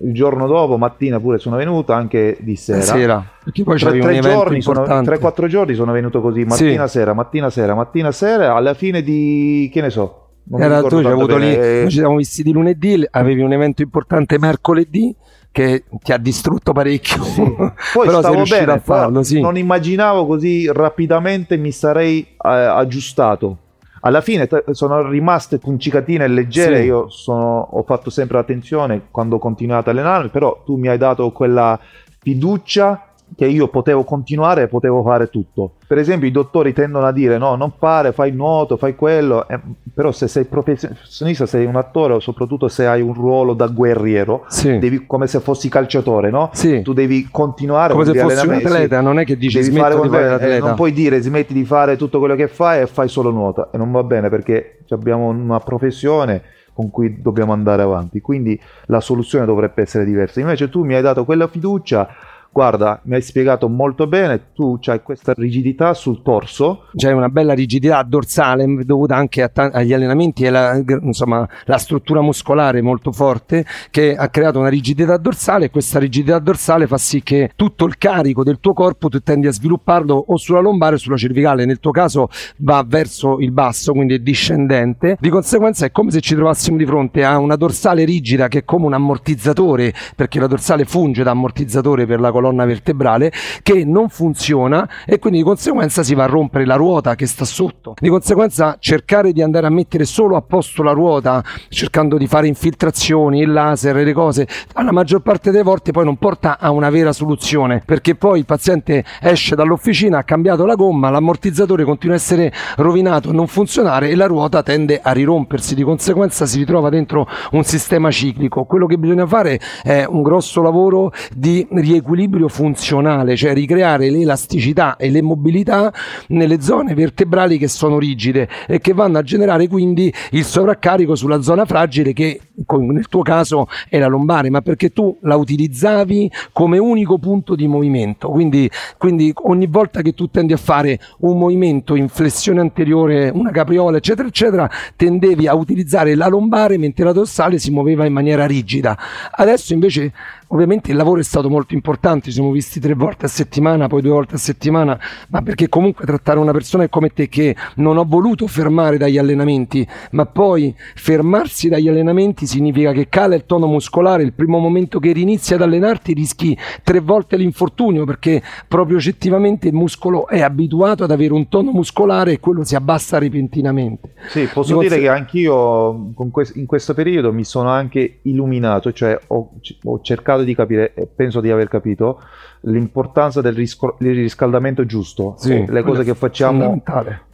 il 0.02 0.14
giorno 0.14 0.48
dopo, 0.48 0.78
mattina 0.78 1.20
pure 1.20 1.40
sono 1.40 1.58
venuto, 1.58 1.92
anche 1.92 2.38
di 2.40 2.56
sera. 2.56 2.82
sera 2.82 3.32
perché 3.44 3.64
poi 3.64 3.80
tre, 3.80 4.00
tre 4.00 4.20
giorni, 4.20 4.60
3-4 4.60 5.48
giorni 5.48 5.74
sono 5.74 5.92
venuto 5.92 6.22
così, 6.22 6.44
mattina 6.44 6.88
sì. 6.88 7.00
sera, 7.00 7.14
mattina 7.14 7.50
sera, 7.50 7.74
mattina 7.74 8.12
sera, 8.12 8.54
alla 8.54 8.76
fine 8.76 9.02
di, 9.02 9.70
che 9.74 9.82
ne 9.82 9.90
so, 9.90 10.30
era 10.58 10.82
tu, 10.84 11.02
ci 11.02 11.08
avuto 11.08 11.38
lì, 11.38 11.58
noi 11.58 11.90
ci 11.90 11.98
siamo 11.98 12.18
visti 12.18 12.44
di 12.44 12.52
lunedì, 12.52 13.04
avevi 13.10 13.42
un 13.42 13.52
evento 13.52 13.82
importante 13.82 14.38
mercoledì 14.38 15.16
che 15.52 15.86
ti 16.04 16.12
ha 16.14 16.18
distrutto 16.18 16.72
parecchio. 16.72 17.24
Sì. 17.24 17.42
Poi 17.94 18.06
però 18.06 18.20
stavo 18.20 18.44
bene, 18.44 18.72
a 18.74 18.80
farlo, 18.80 19.24
sì. 19.24 19.42
non 19.42 19.58
immaginavo 19.58 20.28
così 20.28 20.72
rapidamente 20.72 21.58
mi 21.58 21.72
sarei 21.72 22.22
eh, 22.22 22.48
aggiustato. 22.48 23.58
Alla 24.02 24.22
fine 24.22 24.48
t- 24.48 24.72
sono 24.72 25.08
rimaste 25.08 25.60
puncicatine 25.60 26.28
leggere, 26.28 26.80
sì. 26.80 26.86
io 26.86 27.10
sono, 27.10 27.68
ho 27.72 27.84
fatto 27.84 28.10
sempre 28.10 28.40
attenzione 28.40 29.08
quando 29.12 29.36
ho 29.36 29.40
continuato 29.40 29.90
a 29.90 29.94
allenarmi, 29.94 30.30
però 30.30 30.62
tu 30.66 30.76
mi 30.76 30.88
hai 30.88 30.98
dato 30.98 31.32
quella 31.32 31.80
fiducia 32.20 33.11
che 33.36 33.46
io 33.46 33.68
potevo 33.70 34.04
continuare 34.04 34.64
e 34.64 34.68
potevo 34.68 35.02
fare 35.04 35.30
tutto. 35.30 35.76
Per 35.88 35.98
esempio 35.98 36.28
i 36.28 36.32
dottori 36.32 36.74
tendono 36.74 37.06
a 37.06 37.12
dire 37.12 37.38
no, 37.38 37.56
non 37.56 37.72
fare, 37.78 38.12
fai 38.12 38.32
nuoto, 38.32 38.78
fai 38.78 38.96
quello, 38.96 39.48
eh, 39.48 39.60
però 39.94 40.12
se 40.12 40.28
sei 40.28 40.46
professionista, 40.46 41.46
sei 41.46 41.66
un 41.66 41.76
attore 41.76 42.14
o 42.14 42.20
soprattutto 42.20 42.68
se 42.68 42.86
hai 42.86 43.02
un 43.02 43.14
ruolo 43.14 43.54
da 43.54 43.68
guerriero, 43.68 44.46
sì. 44.48 44.78
devi, 44.78 45.06
come 45.06 45.28
se 45.28 45.40
fossi 45.40 45.70
calciatore, 45.70 46.30
no? 46.30 46.50
Sì. 46.54 46.82
Tu 46.82 46.94
devi 46.94 47.28
continuare 47.32 47.94
come 47.94 48.06
se 48.06 48.20
fossi 48.20 48.48
un 48.48 48.54
atleta, 48.54 48.98
sì. 48.98 49.04
non 49.04 49.20
è 49.20 49.26
che 49.26 49.38
dici 49.38 49.60
devi 49.60 49.76
fare 49.76 50.00
di 50.00 50.10
fare 50.10 50.56
eh, 50.56 50.60
non 50.60 50.76
puoi 50.76 50.92
dire 50.92 51.20
smetti 51.22 51.54
di 51.54 51.66
fare 51.66 51.96
tutto 51.96 52.20
quello 52.20 52.36
che 52.36 52.48
fai 52.48 52.82
e 52.82 52.88
fai 52.88 53.08
solo 53.08 53.32
nuoto 53.32 53.72
e 53.72 53.78
non 53.78 53.92
va 53.92 54.04
bene 54.04 54.30
perché 54.30 54.80
abbiamo 54.90 55.28
una 55.28 55.60
professione 55.60 56.42
con 56.74 56.90
cui 56.90 57.22
dobbiamo 57.22 57.54
andare 57.54 57.82
avanti, 57.82 58.22
quindi 58.22 58.60
la 58.86 59.02
soluzione 59.02 59.46
dovrebbe 59.46 59.82
essere 59.82 60.06
diversa. 60.06 60.40
Invece 60.40 60.70
tu 60.70 60.84
mi 60.84 60.96
hai 60.96 61.02
dato 61.02 61.26
quella 61.26 61.48
fiducia 61.48 62.08
guarda, 62.52 63.00
mi 63.06 63.16
hai 63.16 63.22
spiegato 63.22 63.70
molto 63.70 64.08
bene, 64.08 64.52
tu 64.54 64.78
hai 64.86 65.02
questa 65.02 65.34
rigidità 65.36 65.94
sul 65.94 66.22
torso. 66.22 66.88
C'è 66.96 67.12
una 67.12 67.30
bella 67.30 67.54
rigidità 67.54 68.04
dorsale 68.04 68.66
dovuta 68.84 69.16
anche 69.16 69.50
t- 69.52 69.70
agli 69.72 69.94
allenamenti 69.94 70.44
e 70.44 70.50
la, 70.50 70.82
insomma, 71.02 71.48
la 71.66 71.78
struttura 71.78 72.22
muscolare 72.22 72.82
molto 72.82 73.12
forte 73.12 73.66
che 73.90 74.16
ha 74.16 74.28
creato 74.28 74.60
una 74.60 74.68
rigidità 74.68 75.16
dorsale. 75.18 75.66
E 75.66 75.70
questa 75.70 76.00
rigidità 76.00 76.40
dorsale 76.40 76.88
fa 76.88 76.98
sì 76.98 77.24
che 77.24 77.52
tutto 77.56 77.86
il 77.86 77.98
carico 77.98 78.44
del 78.44 78.60
tuo 78.60 78.74
corpo 78.74 79.08
tu 79.08 79.20
tendi 79.22 79.48
a 79.48 79.52
svilupparlo 79.52 80.26
o 80.28 80.38
sulla 80.38 80.60
lombare 80.60 80.96
o 80.96 80.98
sulla 80.98 81.18
cervicale, 81.18 81.66
nel 81.66 81.80
tuo 81.80 81.92
caso 81.92 82.28
va 82.58 82.84
verso 82.86 83.40
il 83.40 83.52
basso, 83.52 83.94
quindi 83.94 84.16
è 84.16 84.20
discendente, 84.20 85.18
di 85.20 85.30
conseguenza 85.30 85.86
è 85.86 85.92
come 85.92 86.12
se 86.12 86.20
ci 86.20 86.36
trovassimo 86.36 86.76
di 86.76 86.86
fronte 86.86 87.24
a 87.24 87.38
una 87.38 87.56
dorsale 87.56 88.04
rigida 88.04 88.50
che 88.50 88.60
è 88.60 88.64
come 88.66 88.88
un 88.88 88.94
ammortizzatore, 88.94 89.94
perché 90.16 90.40
la 90.40 90.48
dorsale 90.48 90.84
funge 90.84 91.24
da 91.24 91.32
ammortizzatore 91.32 92.06
per 92.06 92.20
la 92.20 92.32
colonna 92.32 92.41
colonna 92.42 92.66
vertebrale 92.66 93.32
che 93.62 93.86
non 93.86 94.10
funziona 94.10 94.90
e 95.06 95.20
quindi 95.20 95.40
di 95.40 95.46
conseguenza 95.46 96.02
si 96.02 96.16
va 96.16 96.24
a 96.24 96.28
rompere 96.28 96.66
la 96.66 96.76
ruota 96.76 97.16
che 97.16 97.28
sta 97.28 97.46
sotto. 97.46 97.94
Di 98.00 98.10
conseguenza 98.10 98.78
cercare 98.80 99.32
di 99.32 99.42
andare 99.42 99.68
a 99.68 99.70
mettere 99.70 100.06
solo 100.06 100.36
a 100.36 100.42
posto 100.42 100.82
la 100.82 100.92
ruota 100.92 101.44
cercando 101.70 102.18
di 102.18 102.26
fare 102.28 102.48
infiltrazioni, 102.48 103.42
il 103.42 103.52
laser, 103.52 103.96
le 103.96 104.14
cose, 104.14 104.48
alla 104.74 104.92
maggior 104.92 105.22
parte 105.22 105.52
delle 105.52 105.64
volte 105.64 105.92
poi 105.92 106.04
non 106.04 106.18
porta 106.18 106.58
a 106.60 106.72
una 106.72 106.90
vera 106.90 107.14
soluzione 107.14 107.84
perché 107.86 108.16
poi 108.16 108.40
il 108.40 108.46
paziente 108.46 109.06
esce 109.22 109.56
dall'officina, 109.56 110.18
ha 110.18 110.24
cambiato 110.24 110.66
la 110.66 110.76
gomma, 110.76 111.10
l'ammortizzatore 111.12 111.84
continua 111.84 112.16
a 112.16 112.18
essere 112.18 112.52
rovinato, 112.78 113.32
non 113.32 113.48
funzionare 113.48 114.10
e 114.10 114.16
la 114.16 114.26
ruota 114.26 114.64
tende 114.64 115.00
a 115.02 115.12
rirompersi, 115.12 115.76
di 115.76 115.84
conseguenza 115.84 116.46
si 116.48 116.58
ritrova 116.58 116.90
dentro 116.90 117.28
un 117.52 117.64
sistema 117.64 118.10
ciclico. 118.10 118.64
Quello 118.64 118.88
che 118.88 118.98
bisogna 118.98 119.28
fare 119.28 119.60
è 119.84 120.06
un 120.08 120.24
grosso 120.24 120.62
lavoro 120.62 121.12
di 121.36 121.68
riequilibrio 121.70 122.31
riequilibrio 122.32 122.48
funzionale, 122.48 123.36
cioè 123.36 123.54
ricreare 123.54 124.10
l'elasticità 124.10 124.96
e 124.96 125.10
le 125.10 125.22
mobilità 125.22 125.94
nelle 126.28 126.62
zone 126.62 126.94
vertebrali 126.94 127.58
che 127.58 127.68
sono 127.68 128.00
rigide 128.00 128.48
e 128.68 128.80
che 128.80 128.94
vanno 128.94 129.18
a 129.18 129.22
generare 129.22 129.68
quindi 129.68 130.12
il 130.32 130.46
sovraccarico 130.46 131.16
sulla 131.16 131.42
zona 131.42 131.66
fragile 131.66 132.14
che 132.14 132.40
nel 132.68 133.08
tuo 133.08 133.22
caso 133.22 133.68
è 133.90 134.00
la 134.00 134.08
lombare, 134.08 134.50
ma 134.50 134.62
perché 134.62 134.92
tu 134.92 135.18
la 135.22 135.36
utilizzavi 135.36 136.32
come 136.52 136.78
unico 136.78 137.18
punto 137.18 137.56
di 137.56 137.68
movimento. 137.68 138.30
Quindi, 138.30 138.70
quindi 138.98 139.32
ogni 139.44 139.68
volta 139.68 140.02
che 140.02 140.14
tu 140.14 140.30
tendi 140.30 140.54
a 140.54 140.58
fare 140.58 141.00
un 141.20 141.38
movimento 141.38 141.96
in 141.96 142.08
flessione 142.08 142.60
anteriore, 142.60 143.30
una 143.34 143.52
capriola, 143.52 143.98
eccetera, 143.98 144.28
eccetera, 144.28 144.70
tendevi 144.96 145.48
a 145.48 145.56
utilizzare 145.56 146.16
la 146.16 146.28
lombare 146.28 146.78
mentre 146.78 147.06
la 147.06 147.14
dorsale 147.14 147.60
si 147.60 147.72
muoveva 147.72 148.06
in 148.06 148.14
maniera 148.14 148.46
rigida. 148.46 148.98
Adesso 149.32 149.74
invece 149.74 150.12
Ovviamente 150.54 150.92
il 150.92 150.98
lavoro 150.98 151.22
è 151.22 151.24
stato 151.24 151.50
molto 151.50 151.74
importante, 151.74 152.26
ci 152.26 152.34
siamo 152.34 152.52
visti 152.52 152.82
tre 152.82 152.94
volte 152.94 153.26
a 153.26 153.30
settimana, 153.30 153.88
poi 153.88 154.02
due 154.02 154.12
volte 154.12 154.36
a 154.36 154.38
settimana, 154.38 155.00
ma 155.30 155.42
perché 155.42 155.70
comunque 155.70 156.06
trattare 156.06 156.40
una 156.40 156.52
persona 156.52 156.88
come 156.90 157.14
te 157.14 157.30
che 157.30 157.56
non 157.76 157.98
ho 157.98 158.04
voluto 158.04 158.48
fermare 158.48 158.98
dagli 158.98 159.18
allenamenti, 159.18 159.88
ma 160.12 160.26
poi 160.26 160.76
fermarsi 160.96 161.70
dagli 161.70 161.88
allenamenti 161.88 162.46
significa 162.52 162.92
che 162.92 163.10
cala 163.10 163.36
il 163.36 163.46
tono 163.46 163.68
muscolare, 163.68 164.24
il 164.24 164.34
primo 164.34 164.58
momento 164.60 165.00
che 165.00 165.12
rinizi 165.12 165.54
ad 165.54 165.62
allenarti 165.62 166.14
rischi 166.14 166.58
tre 166.84 167.00
volte 167.00 167.38
l'infortunio 167.38 168.06
perché 168.06 168.42
proprio 168.68 168.98
oggettivamente 168.98 169.68
il 169.68 169.74
muscolo 169.74 170.28
è 170.28 170.42
abituato 170.42 171.04
ad 171.04 171.12
avere 171.12 171.34
un 171.34 171.48
tono 171.50 171.72
muscolare 171.72 172.34
e 172.34 172.40
quello 172.40 172.64
si 172.64 172.76
abbassa 172.76 173.18
repentinamente. 173.18 174.14
Sì, 174.30 174.48
posso 174.52 174.78
Di 174.78 174.88
dire 174.88 175.00
che 175.00 175.10
anch'io 175.10 176.14
in 176.56 176.66
questo 176.66 176.94
periodo 176.94 177.34
mi 177.34 177.44
sono 177.44 177.70
anche 177.70 178.20
illuminato, 178.24 178.92
cioè 178.92 179.18
ho, 179.28 179.52
ho 179.84 180.02
cercato 180.02 180.32
cercato 180.32 180.44
di 180.44 180.56
capire, 180.56 180.94
e 180.94 181.08
penso 181.08 181.42
di 181.42 181.52
aver 181.52 181.68
capito, 181.68 182.22
l'importanza 182.62 183.42
del, 183.42 183.54
risco- 183.54 183.98
del 184.00 184.16
riscaldamento 184.16 184.86
giusto. 184.86 185.36
Sì, 185.38 185.66
le 185.68 185.84
cose 185.84 186.04
che 186.04 186.16
facciamo 186.16 186.82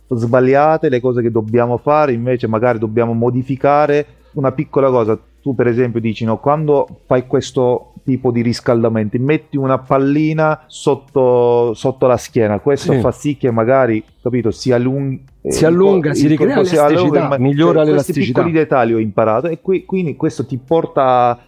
sbagliate, 0.10 0.90
le 0.90 1.02
cose 1.02 1.22
che 1.22 1.32
dobbiamo 1.32 1.78
fare, 1.78 2.14
invece 2.14 2.48
magari 2.48 2.80
dobbiamo 2.80 3.14
modificare 3.14 4.06
una 4.38 4.51
piccola 4.51 4.89
cosa. 4.89 5.20
Tu 5.41 5.56
per 5.56 5.67
esempio 5.67 6.00
dici, 6.00 6.25
no, 6.25 6.39
quando 6.39 6.88
fai 7.06 7.25
questo 7.25 7.94
tipo 8.03 8.32
di 8.32 8.41
riscaldamenti, 8.41 9.17
metti 9.17 9.58
una 9.58 9.77
pallina 9.79 10.63
sotto, 10.67 11.74
sotto 11.74 12.08
la 12.08 12.17
schiena, 12.17 12.60
questo 12.60 12.94
sì. 12.94 13.00
fa 13.00 13.12
sì 13.12 13.38
che 13.38 13.51
magari, 13.51 14.03
capito, 14.22 14.51
si 14.51 14.72
allunghi 14.72 15.24
si 15.48 15.65
allunga, 15.65 16.13
si 16.13 16.27
ricrea 16.27 16.62
l'elasticità, 16.62 17.38
migliora 17.38 17.79
cioè, 17.79 17.86
l'elasticità. 17.86 17.94
Questi 17.94 18.34
piccoli 18.34 18.51
dettagli 18.51 18.94
ho 18.94 19.00
imparato 19.00 19.48
e 19.48 19.62
qui, 19.62 19.86
quindi 19.86 20.15
questo 20.15 20.46
ti 20.46 20.58
porta 20.58 21.39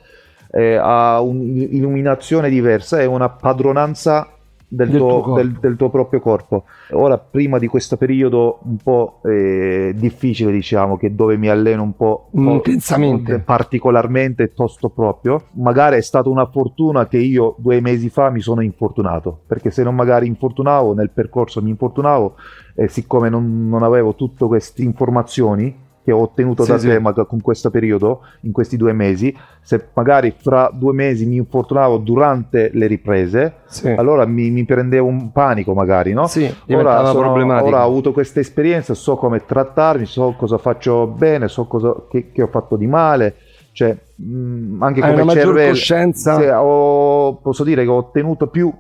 eh, 0.52 0.76
ha 0.76 1.20
un'illuminazione 1.22 2.50
diversa 2.50 3.02
e 3.02 3.06
una 3.06 3.30
padronanza 3.30 4.28
del, 4.70 4.90
del, 4.90 5.00
tuo, 5.00 5.22
tuo 5.22 5.36
del, 5.36 5.52
del, 5.54 5.76
tuo, 5.76 5.90
proprio 5.90 6.20
corpo. 6.22 6.66
Ora, 6.92 7.18
prima 7.18 7.58
di 7.58 7.68
questo 7.68 7.98
periodo 7.98 8.60
un 8.64 8.78
po' 8.78 9.20
eh, 9.26 9.94
difficile, 9.96 10.52
diciamo, 10.52 10.96
che 10.96 11.16
dove 11.16 11.36
mi 11.38 11.50
alleno 11.50 11.82
un 11.84 11.96
po' 11.96 12.30
intensamente, 12.34 13.40
particolarmente 13.40 14.54
tosto 14.54 14.90
proprio, 14.90 15.46
magari 15.54 15.98
è 15.98 16.02
stata 16.02 16.30
una 16.30 16.46
fortuna 16.46 17.08
che 17.08 17.18
io 17.18 17.56
due 17.58 17.82
mesi 17.82 18.10
fa 18.10 18.30
mi 18.30 18.42
sono 18.42 18.62
infortunato, 18.62 19.42
perché 19.48 19.72
se 19.72 19.84
non 19.84 19.96
magari 19.96 20.28
infortunavo 20.28 20.94
nel 20.94 21.10
percorso 21.10 21.62
mi 21.62 21.72
infortunavo, 21.72 22.36
e 22.76 22.88
siccome 22.88 23.30
non, 23.30 23.68
non 23.68 23.84
avevo 23.84 24.14
tutte 24.16 24.46
queste 24.46 24.84
informazioni 24.84 25.88
che 26.10 26.12
ho 26.12 26.22
ottenuto 26.22 26.64
sì, 26.64 26.72
da 26.72 26.80
sì. 26.80 26.88
te 26.88 27.00
ma, 27.00 27.14
con 27.14 27.40
questo 27.40 27.70
periodo, 27.70 28.22
in 28.42 28.52
questi 28.52 28.78
due 28.78 28.94
mesi, 28.94 29.36
se 29.62 29.90
magari 29.94 30.34
fra 30.36 30.72
due 30.74 30.92
mesi 30.92 31.28
mi 31.28 31.36
infortunavo 31.36 31.98
durante 31.98 32.72
le 32.74 32.88
riprese, 32.88 33.58
sì. 33.68 33.90
allora 33.90 34.26
mi, 34.26 34.50
mi, 34.50 34.66
prendevo 34.66 35.08
un 35.08 35.32
panico 35.32 35.76
magari, 35.76 36.14
no? 36.14 36.26
Sì, 36.26 36.52
ora, 36.70 37.06
sono, 37.06 37.32
ora 37.32 37.84
ho 37.84 37.88
avuto 37.88 38.12
questa 38.12 38.40
esperienza, 38.40 38.96
so 38.96 39.18
come 39.18 39.46
trattarmi, 39.46 40.06
so 40.06 40.34
cosa 40.36 40.58
faccio 40.58 41.06
bene, 41.06 41.48
so 41.48 41.66
cosa 41.66 41.94
che, 42.10 42.32
che 42.32 42.42
ho 42.42 42.48
fatto 42.48 42.76
di 42.76 42.88
male, 42.88 43.36
cioè 43.74 43.96
mh, 44.16 44.36
mm, 44.36 44.82
anche 44.82 45.02
Hai 45.02 45.12
come 45.12 45.22
una 45.22 45.34
cervello, 45.34 45.70
coscienza. 45.70 46.64
Ho, 46.64 47.36
posso 47.36 47.64
dire 47.64 47.84
che 47.84 47.90
ho 47.90 47.98
ottenuto 47.98 48.48
più 48.48 48.74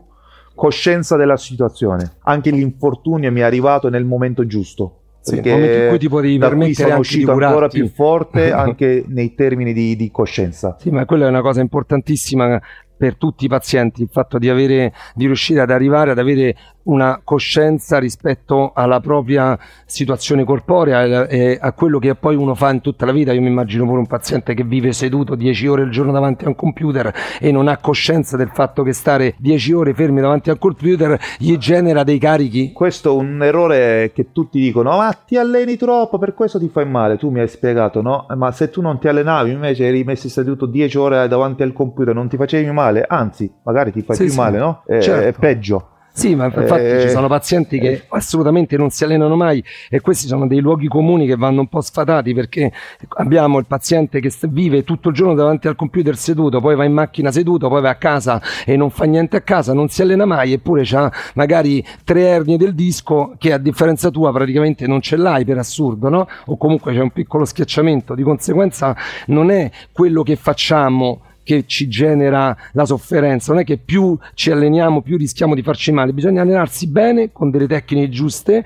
coscienza 0.55 1.15
della 1.15 1.37
situazione, 1.37 2.15
anche 2.23 2.49
l'infortunio 2.49 3.31
mi 3.31 3.41
è 3.41 3.43
arrivato 3.43 3.87
nel 3.89 4.03
momento 4.03 4.47
giusto 4.47 4.98
sì, 5.21 5.35
perché 5.35 5.83
in 5.83 5.89
cui 5.89 5.99
ti 5.99 6.09
potevi 6.09 6.39
qui 6.39 6.73
sono 6.73 6.97
uscito 6.97 7.31
ancora 7.31 7.67
più 7.67 7.87
forte 7.89 8.51
anche 8.53 9.03
nei 9.07 9.35
termini 9.35 9.73
di, 9.73 9.95
di 9.95 10.09
coscienza. 10.11 10.75
Sì, 10.79 10.89
ma 10.89 11.05
quella 11.05 11.25
è 11.25 11.29
una 11.29 11.41
cosa 11.41 11.61
importantissima 11.61 12.59
per 12.99 13.15
tutti 13.15 13.45
i 13.45 13.47
pazienti 13.47 14.01
il 14.01 14.09
fatto 14.11 14.37
di, 14.37 14.49
avere, 14.49 14.93
di 15.15 15.25
riuscire 15.25 15.61
ad 15.61 15.71
arrivare 15.71 16.11
ad 16.11 16.19
avere 16.19 16.55
una 16.83 17.21
coscienza 17.23 17.97
rispetto 17.97 18.71
alla 18.73 18.99
propria 18.99 19.57
situazione 19.85 20.43
corporea 20.43 21.27
e 21.27 21.57
a 21.61 21.71
quello 21.71 21.99
che 21.99 22.15
poi 22.15 22.35
uno 22.35 22.55
fa 22.55 22.71
in 22.71 22.81
tutta 22.81 23.05
la 23.05 23.11
vita. 23.11 23.31
Io 23.31 23.41
mi 23.41 23.47
immagino 23.47 23.85
pure 23.85 23.99
un 23.99 24.07
paziente 24.07 24.53
che 24.53 24.63
vive 24.63 24.91
seduto 24.91 25.35
10 25.35 25.67
ore 25.67 25.83
al 25.83 25.89
giorno 25.89 26.11
davanti 26.11 26.43
a 26.43 26.49
un 26.49 26.55
computer 26.55 27.13
e 27.39 27.51
non 27.51 27.67
ha 27.67 27.77
coscienza 27.77 28.35
del 28.35 28.49
fatto 28.51 28.83
che 28.83 28.91
stare 28.91 29.35
10 29.37 29.73
ore 29.73 29.93
fermi 29.93 30.19
davanti 30.19 30.49
al 30.49 30.57
computer 30.57 31.17
gli 31.37 31.55
genera 31.57 32.03
dei 32.03 32.17
carichi. 32.17 32.73
Questo 32.73 33.11
è 33.11 33.13
un 33.13 33.41
errore 33.43 34.11
che 34.13 34.31
tutti 34.33 34.59
dicono, 34.59 34.97
ma 34.97 35.13
ti 35.13 35.37
alleni 35.37 35.77
troppo, 35.77 36.17
per 36.17 36.33
questo 36.33 36.59
ti 36.59 36.67
fai 36.67 36.85
male. 36.85 37.17
Tu 37.17 37.29
mi 37.29 37.39
hai 37.39 37.47
spiegato, 37.47 38.01
no? 38.01 38.25
Ma 38.35 38.51
se 38.51 38.69
tu 38.69 38.81
non 38.81 38.99
ti 38.99 39.07
allenavi, 39.07 39.51
invece 39.51 39.85
eri 39.85 40.03
messo 40.03 40.27
seduto 40.27 40.65
10 40.65 40.97
ore 40.97 41.27
davanti 41.29 41.61
al 41.61 41.71
computer, 41.71 42.13
non 42.15 42.27
ti 42.27 42.35
facevi 42.35 42.69
male 42.71 42.88
male, 42.89 43.05
anzi, 43.07 43.51
magari 43.63 43.91
ti 43.91 44.01
fai 44.01 44.15
sì, 44.15 44.23
più 44.23 44.31
sì. 44.31 44.37
male, 44.37 44.57
no? 44.57 44.83
È, 44.85 44.99
certo. 44.99 45.27
è 45.27 45.31
peggio. 45.33 45.89
Sì, 46.11 46.35
ma 46.35 46.45
infatti 46.45 46.83
eh, 46.83 47.01
ci 47.03 47.09
sono 47.09 47.27
pazienti 47.27 47.79
che 47.79 47.91
eh. 47.91 48.03
assolutamente 48.09 48.75
non 48.75 48.89
si 48.89 49.05
allenano 49.05 49.37
mai 49.37 49.63
e 49.89 50.01
questi 50.01 50.27
sono 50.27 50.47
dei 50.47 50.59
luoghi 50.59 50.87
comuni 50.87 51.25
che 51.25 51.37
vanno 51.37 51.61
un 51.61 51.67
po' 51.67 51.79
sfatati 51.79 52.33
perché 52.33 52.73
abbiamo 53.17 53.57
il 53.57 53.65
paziente 53.65 54.19
che 54.19 54.29
vive 54.49 54.83
tutto 54.83 55.09
il 55.09 55.15
giorno 55.15 55.33
davanti 55.33 55.69
al 55.69 55.77
computer 55.77 56.17
seduto, 56.17 56.59
poi 56.59 56.75
va 56.75 56.83
in 56.83 56.91
macchina 56.91 57.31
seduto, 57.31 57.69
poi 57.69 57.81
va 57.81 57.91
a 57.91 57.95
casa 57.95 58.41
e 58.65 58.75
non 58.75 58.89
fa 58.89 59.05
niente 59.05 59.37
a 59.37 59.41
casa, 59.41 59.73
non 59.73 59.87
si 59.87 60.01
allena 60.01 60.25
mai 60.25 60.51
eppure 60.51 60.83
ha 60.91 61.09
magari 61.35 61.85
tre 62.03 62.21
ernie 62.23 62.57
del 62.57 62.73
disco 62.73 63.35
che 63.37 63.53
a 63.53 63.57
differenza 63.57 64.09
tua 64.09 64.33
praticamente 64.33 64.87
non 64.87 64.99
ce 64.99 65.15
l'hai 65.15 65.45
per 65.45 65.57
assurdo, 65.59 66.09
no? 66.09 66.27
O 66.47 66.57
comunque 66.57 66.93
c'è 66.93 66.99
un 66.99 67.11
piccolo 67.11 67.45
schiacciamento, 67.45 68.13
di 68.13 68.23
conseguenza 68.23 68.93
non 69.27 69.51
è 69.51 69.71
quello 69.93 70.23
che 70.23 70.35
facciamo 70.35 71.21
che 71.49 71.63
ci 71.65 71.87
genera 71.87 72.55
la 72.73 72.85
sofferenza, 72.85 73.51
non 73.51 73.61
è 73.61 73.65
che 73.65 73.77
più 73.77 74.15
ci 74.35 74.51
alleniamo 74.51 75.01
più 75.01 75.17
rischiamo 75.17 75.55
di 75.55 75.63
farci 75.63 75.91
male, 75.91 76.13
bisogna 76.13 76.43
allenarsi 76.43 76.85
bene 76.85 77.31
con 77.31 77.49
delle 77.49 77.65
tecniche 77.65 78.09
giuste 78.09 78.63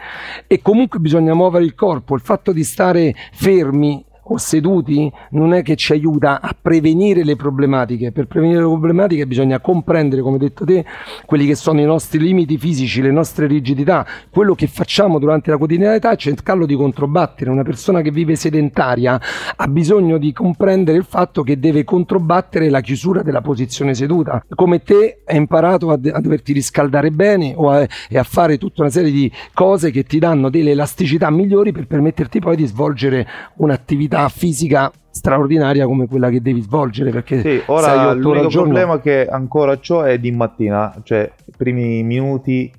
e 0.48 0.62
comunque 0.62 1.00
bisogna 1.00 1.34
muovere 1.34 1.64
il 1.64 1.76
corpo, 1.76 2.14
il 2.14 2.20
fatto 2.20 2.52
di 2.52 2.66
stare 2.66 3.16
fermi 3.32 4.04
seduti 4.38 5.12
non 5.32 5.54
è 5.54 5.62
che 5.62 5.76
ci 5.76 5.92
aiuta 5.92 6.42
a 6.42 6.56
prevenire 6.60 7.24
le 7.24 7.36
problematiche. 7.36 8.12
Per 8.12 8.28
prevenire 8.28 8.60
le 8.62 8.68
problematiche 8.68 9.28
bisogna 9.28 9.60
comprendere, 9.60 10.22
come 10.22 10.38
detto 10.38 10.66
te, 10.66 10.86
quelli 11.26 11.46
che 11.46 11.56
sono 11.56 11.82
i 11.82 11.86
nostri 11.86 12.20
limiti 12.20 12.58
fisici, 12.58 13.02
le 13.02 13.12
nostre 13.12 13.48
rigidità, 13.48 14.06
quello 14.30 14.56
che 14.56 14.68
facciamo 14.68 15.20
durante 15.20 15.52
la 15.52 15.58
quotidianità 15.58 16.12
e 16.12 16.18
cercarlo 16.18 16.66
di 16.66 16.76
controbattere. 16.76 17.50
Una 17.50 17.64
persona 17.64 18.02
che 18.02 18.12
vive 18.12 18.36
sedentaria 18.36 19.20
ha 19.56 19.68
bisogno 19.68 20.18
di 20.18 20.32
comprendere 20.32 20.98
il 20.98 21.06
fatto 21.06 21.44
che 21.44 21.60
deve 21.60 21.84
controbattere 21.84 22.70
la 22.70 22.82
chiusura 22.82 23.22
della 23.22 23.42
posizione 23.42 23.94
seduta. 23.94 24.44
Come 24.56 24.82
te 24.82 25.22
hai 25.26 25.38
imparato 25.38 25.90
a, 25.90 25.94
a 25.94 26.20
doverti 26.22 26.54
riscaldare 26.54 27.12
bene 27.12 27.56
a, 27.58 27.88
e 28.10 28.18
a 28.18 28.24
fare 28.24 28.58
tutta 28.58 28.82
una 28.84 28.92
serie 28.92 29.12
di 29.12 29.32
cose 29.54 29.92
che 29.92 30.04
ti 30.04 30.20
danno 30.20 30.50
delle 30.50 30.72
elasticità 30.72 31.30
migliori 31.30 31.72
per 31.72 31.88
permetterti 31.88 32.40
poi 32.40 32.56
di 32.56 32.66
svolgere 32.66 33.28
un'attività 33.56 34.13
attività 34.14 34.30
fisica 34.30 34.92
straordinaria 35.10 35.86
come 35.86 36.08
quella 36.08 36.30
che 36.30 36.42
devi 36.42 36.62
svolgere 36.62 37.12
perché 37.12 37.42
sì, 37.42 37.62
ora 37.68 38.14
l'unico 38.14 38.48
problema 38.48 39.00
che 39.00 39.28
ancora 39.28 39.78
ho 39.88 40.04
è 40.04 40.18
di 40.18 40.32
mattina 40.32 40.94
cioè 41.04 41.32
i 41.46 41.54
primi 41.56 42.04
minuti 42.04 42.72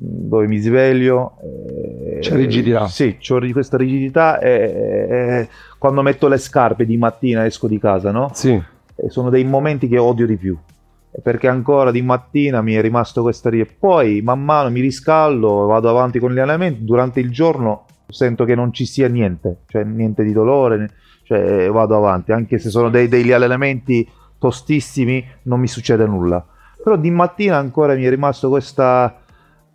dove 0.00 0.46
mi 0.46 0.58
sveglio 0.58 1.36
eh, 1.42 2.18
c'è 2.20 2.36
rigidità 2.36 2.86
sì, 2.86 3.18
ho 3.28 3.38
questa 3.52 3.76
rigidità 3.76 4.38
e, 4.38 4.50
e, 4.50 5.48
quando 5.76 6.02
metto 6.02 6.28
le 6.28 6.38
scarpe 6.38 6.86
di 6.86 6.96
mattina 6.96 7.44
esco 7.44 7.66
di 7.66 7.78
casa 7.78 8.10
no? 8.10 8.30
sì. 8.32 8.60
Sono 9.08 9.30
dei 9.30 9.44
momenti 9.44 9.86
che 9.86 9.96
odio 9.96 10.26
di 10.26 10.36
più 10.36 10.58
perché 11.22 11.46
ancora 11.46 11.92
di 11.92 12.02
mattina 12.02 12.62
mi 12.62 12.74
è 12.74 12.80
rimasto 12.80 13.22
questa 13.22 13.48
rigidità 13.48 13.76
poi 13.78 14.20
man 14.22 14.42
mano 14.42 14.70
mi 14.70 14.80
riscaldo 14.80 15.66
vado 15.66 15.88
avanti 15.88 16.18
con 16.18 16.32
gli 16.32 16.38
allenamenti 16.38 16.84
durante 16.84 17.20
il 17.20 17.30
giorno 17.30 17.84
sento 18.08 18.44
che 18.44 18.54
non 18.54 18.72
ci 18.72 18.86
sia 18.86 19.08
niente, 19.08 19.58
cioè 19.66 19.84
niente 19.84 20.24
di 20.24 20.32
dolore, 20.32 20.90
cioè 21.24 21.68
vado 21.70 21.96
avanti, 21.96 22.32
anche 22.32 22.58
se 22.58 22.70
sono 22.70 22.88
dei, 22.88 23.08
degli 23.08 23.32
allenamenti 23.32 24.08
tostissimi, 24.38 25.24
non 25.42 25.60
mi 25.60 25.68
succede 25.68 26.06
nulla. 26.06 26.44
Però 26.82 26.96
di 26.96 27.10
mattina 27.10 27.56
ancora 27.56 27.94
mi 27.94 28.04
è 28.04 28.08
rimasto 28.08 28.48
questa... 28.48 29.22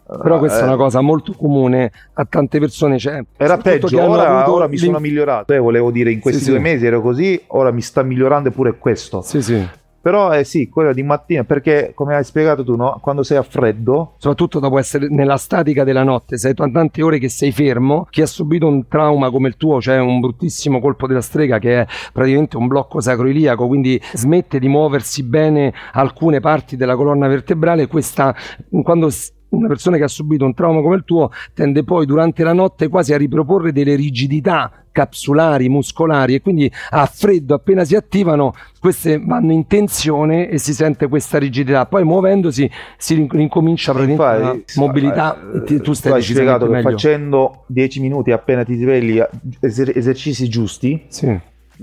Però 0.06 0.38
questa 0.38 0.60
eh, 0.60 0.62
è 0.64 0.66
una 0.66 0.76
cosa 0.76 1.00
molto 1.00 1.34
comune 1.34 1.92
a 2.14 2.26
tante 2.26 2.60
persone. 2.60 3.00
Cioè, 3.00 3.24
era 3.38 3.58
peggio, 3.58 4.02
ora, 4.02 4.50
ora 4.52 4.68
mi 4.68 4.78
sono 4.78 5.00
migliorato. 5.00 5.54
Eh, 5.54 5.58
volevo 5.60 5.92
dire, 5.92 6.12
in 6.12 6.20
questi 6.20 6.44
sì, 6.44 6.50
due 6.50 6.58
sì. 6.58 6.64
mesi 6.64 6.86
ero 6.86 7.02
così, 7.02 7.42
ora 7.48 7.72
mi 7.72 7.82
sta 7.82 8.04
migliorando 8.04 8.52
pure 8.52 8.78
questo. 8.78 9.22
Sì, 9.22 9.42
sì. 9.42 9.66
Però 10.04 10.34
eh 10.34 10.44
sì, 10.44 10.68
quello 10.68 10.92
di 10.92 11.02
mattina, 11.02 11.46
perché 11.46 11.94
come 11.96 12.14
hai 12.14 12.26
spiegato 12.26 12.62
tu, 12.62 12.76
no? 12.76 13.00
quando 13.02 13.24
sei 13.24 13.38
a 13.38 13.42
freddo, 13.42 14.16
soprattutto 14.18 14.60
dopo 14.60 14.78
essere 14.78 15.08
nella 15.08 15.38
statica 15.38 15.86
della 15.86 16.04
notte, 16.04 16.38
sei 16.38 16.54
tante 16.54 17.02
ore 17.02 17.20
che 17.20 17.30
sei 17.30 17.54
fermo, 17.54 18.06
chi 18.10 18.22
ha 18.22 18.26
subito 18.26 18.68
un 18.68 18.86
trauma 18.90 19.32
come 19.32 19.48
il 19.48 19.56
tuo, 19.56 19.80
cioè 19.80 20.00
un 20.00 20.20
bruttissimo 20.20 20.82
colpo 20.82 21.08
della 21.08 21.22
strega 21.22 21.58
che 21.58 21.80
è 21.80 21.88
praticamente 22.12 22.58
un 22.58 22.68
blocco 22.68 23.00
sacroiliaco, 23.00 23.66
quindi 23.66 23.98
smette 24.12 24.60
di 24.60 24.68
muoversi 24.68 25.24
bene 25.24 25.74
alcune 25.94 26.42
parti 26.42 26.76
della 26.76 26.98
colonna 26.98 27.30
vertebrale, 27.30 27.88
questa 27.88 28.36
quando 28.84 29.10
una 29.56 29.68
persona 29.68 29.98
che 29.98 30.04
ha 30.04 30.08
subito 30.08 30.46
un 30.46 30.54
trauma 30.54 30.82
come 30.82 30.96
il 30.96 31.04
tuo 31.04 31.32
tende 31.54 31.84
poi 31.84 32.06
durante 32.06 32.44
la 32.44 32.54
notte 32.54 32.88
quasi 32.88 33.14
a 33.14 33.18
riproporre 33.18 33.72
delle 33.72 33.96
rigidità 33.96 34.84
capsulari, 34.92 35.70
muscolari 35.70 36.36
e 36.36 36.42
quindi 36.42 36.72
a 36.92 37.06
freddo 37.08 37.56
appena 37.56 37.84
si 37.84 37.96
attivano 37.96 38.54
queste 38.80 39.20
vanno 39.20 39.52
in 39.52 39.66
tensione 39.66 40.50
e 40.50 40.60
si 40.60 40.74
sente 40.74 41.08
questa 41.08 41.40
rigidità 41.40 41.88
poi 41.88 42.04
muovendosi 42.04 42.70
si 42.98 43.28
ricomincia 43.32 43.92
praticamente 43.92 44.64
la 44.76 44.86
mobilità 44.86 45.38
eh, 45.68 45.82
tu 45.82 45.94
stai 45.94 46.22
spiegato 46.22 46.70
che 46.70 46.82
facendo 46.82 47.64
10 47.68 48.02
minuti 48.02 48.32
appena 48.32 48.64
ti 48.64 48.76
svegli 48.76 49.22
eser- 49.60 49.98
esercizi 49.98 50.48
giusti 50.48 51.06
sì. 51.08 51.36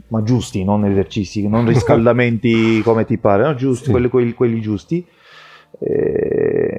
ma 0.08 0.22
giusti 0.22 0.62
non 0.62 0.84
esercizi 0.84 1.48
non 1.48 1.66
riscaldamenti 1.66 2.80
come 2.84 3.04
ti 3.04 3.18
pare 3.18 3.42
no? 3.42 3.54
giusti, 3.56 3.86
sì. 3.86 3.90
quelli, 3.90 4.08
quelli, 4.08 4.34
quelli 4.34 4.60
giusti 4.60 5.04
eh, 5.80 6.69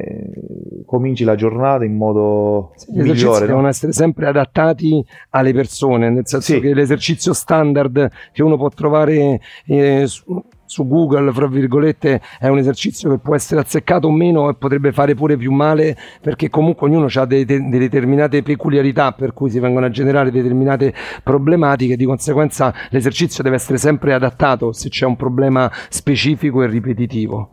cominci 0.85 1.23
la 1.23 1.35
giornata 1.35 1.85
in 1.85 1.95
modo 1.95 2.71
sì, 2.75 2.91
gli 2.91 3.01
migliore. 3.01 3.45
devono 3.45 3.67
essere 3.67 3.91
sempre 3.91 4.27
adattati 4.27 5.03
alle 5.31 5.53
persone, 5.53 6.09
nel 6.09 6.27
senso 6.27 6.53
sì. 6.53 6.59
che 6.59 6.73
l'esercizio 6.73 7.33
standard 7.33 8.09
che 8.31 8.43
uno 8.43 8.57
può 8.57 8.69
trovare 8.69 9.39
eh, 9.65 10.03
su, 10.07 10.43
su, 10.65 10.87
Google, 10.87 11.31
fra 11.31 11.47
virgolette, 11.47 12.21
è 12.39 12.47
un 12.47 12.57
esercizio 12.57 13.09
che 13.09 13.17
può 13.17 13.35
essere 13.35 13.61
azzeccato 13.61 14.07
o 14.07 14.11
meno 14.11 14.49
e 14.49 14.55
potrebbe 14.55 14.91
fare 14.91 15.15
pure 15.15 15.37
più 15.37 15.51
male 15.51 15.97
perché 16.21 16.49
comunque 16.49 16.87
ognuno 16.87 17.07
ha 17.13 17.25
delle, 17.25 17.45
delle 17.45 17.77
determinate 17.77 18.41
peculiarità 18.43 19.11
per 19.11 19.33
cui 19.33 19.49
si 19.49 19.59
vengono 19.59 19.85
a 19.85 19.89
generare 19.89 20.31
determinate 20.31 20.93
problematiche, 21.23 21.95
di 21.95 22.05
conseguenza 22.05 22.73
l'esercizio 22.89 23.43
deve 23.43 23.55
essere 23.55 23.77
sempre 23.77 24.13
adattato 24.13 24.71
se 24.71 24.89
c'è 24.89 25.05
un 25.05 25.15
problema 25.15 25.71
specifico 25.89 26.63
e 26.63 26.67
ripetitivo. 26.67 27.51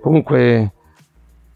Comunque 0.00 0.72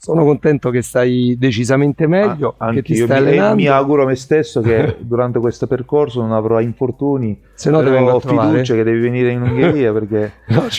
sono 0.05 0.25
contento 0.25 0.71
che 0.71 0.83
stai 0.83 1.37
decisamente 1.39 2.09
meglio, 2.09 2.57
ah, 2.59 2.73
che 2.73 2.83
ti 2.83 2.97
stai 2.97 3.23
mi, 3.23 3.29
allenando. 3.29 3.55
mi 3.55 3.69
auguro 3.69 4.03
a 4.03 4.07
me 4.07 4.17
stesso 4.17 4.61
che 4.61 4.97
durante 5.07 5.39
questo 5.39 5.69
percorso 5.69 6.21
non 6.21 6.33
avrò 6.33 6.59
infortuni. 6.59 7.41
Se 7.55 7.71
no 7.71 7.79
ho 7.79 8.19
fiducia 8.19 8.75
che 8.75 8.83
devi 8.83 8.99
venire 8.99 9.31
in 9.31 9.43
Ungheria 9.43 9.93
perché... 9.95 10.33
No, 10.49 10.65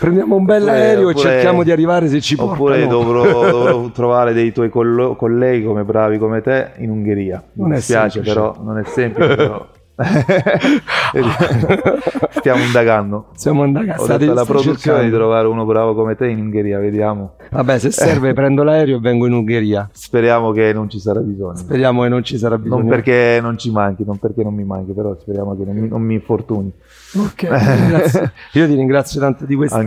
Prendiamo 0.00 0.34
un 0.34 0.44
bel 0.44 0.66
aereo 0.68 1.10
e 1.10 1.14
cerchiamo 1.14 1.62
di 1.62 1.70
arrivare 1.70 2.08
se 2.08 2.20
ci 2.20 2.34
portano. 2.34 2.54
Oppure 2.54 2.84
dovrò, 2.88 3.50
dovrò 3.50 3.90
trovare 3.90 4.32
dei 4.32 4.50
tuoi 4.52 4.70
colleghi 4.70 5.64
come 5.64 5.84
bravi 5.84 6.18
come 6.18 6.40
te 6.40 6.72
in 6.78 6.90
Ungheria. 6.90 7.44
Mi 7.52 7.62
non 7.62 7.74
dispiace 7.74 8.22
però, 8.22 8.56
non 8.60 8.78
è 8.78 8.82
semplice 8.84 9.36
però. 9.36 9.68
Stiamo 12.30 12.64
indagando. 12.64 13.26
Stiamo 13.34 13.64
indagando. 13.64 14.02
Ho 14.02 14.06
detto 14.06 14.30
alla 14.32 14.44
produzione 14.44 14.76
cercando. 14.76 15.04
di 15.04 15.12
trovare 15.12 15.46
uno 15.46 15.64
bravo 15.64 15.94
come 15.94 16.16
te 16.16 16.26
in 16.26 16.40
Ungheria, 16.40 16.80
vediamo. 16.80 17.36
Vabbè, 17.50 17.78
se 17.78 17.92
serve 17.92 18.32
prendo 18.34 18.64
l'aereo 18.64 18.96
e 18.96 19.00
vengo 19.00 19.26
in 19.26 19.34
Ungheria. 19.34 19.88
Speriamo 19.92 20.50
che 20.50 20.72
non 20.72 20.90
ci 20.90 20.98
sarà 20.98 21.20
bisogno. 21.20 21.54
Speriamo 21.54 22.02
che 22.02 22.08
non 22.08 22.24
ci 22.24 22.38
sarà 22.38 22.58
bisogno. 22.58 22.80
Non 22.80 22.88
perché 22.88 23.38
non 23.40 23.56
ci 23.56 23.70
manchi, 23.70 24.04
non 24.04 24.18
perché 24.18 24.42
non 24.42 24.54
mi 24.54 24.64
manchi, 24.64 24.92
però 24.92 25.16
speriamo 25.16 25.56
che 25.56 25.64
non 25.64 25.76
mi, 25.76 25.88
non 25.88 26.02
mi 26.02 26.14
infortuni. 26.14 26.72
Ok, 27.16 27.42
io 28.54 28.66
ti 28.66 28.74
ringrazio 28.74 29.20
tanto 29.20 29.44
di 29.44 29.54
questa 29.54 29.80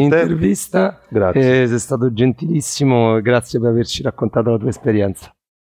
intervista. 0.00 0.88
Te. 0.88 0.96
Grazie. 1.10 1.62
Eh, 1.62 1.68
sei 1.68 1.78
stato 1.78 2.10
gentilissimo, 2.10 3.20
grazie 3.20 3.60
per 3.60 3.68
averci 3.68 4.02
raccontato 4.02 4.50
la 4.50 4.56
tua 4.56 4.70
esperienza. 4.70 5.35